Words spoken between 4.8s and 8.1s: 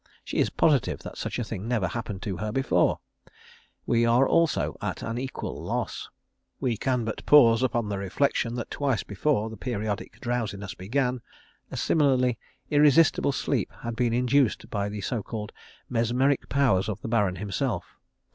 are at an equal loss. We can but pause upon the